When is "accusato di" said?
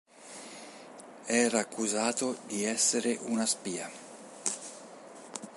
1.59-2.63